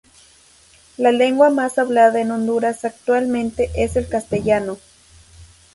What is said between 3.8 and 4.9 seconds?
el castellano.